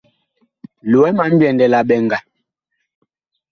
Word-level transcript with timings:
Loɛ 0.91 1.09
ma 1.17 1.23
mbyɛndɛ 1.33 1.65
la 1.69 1.79
eɓɛŋga. 1.83 2.17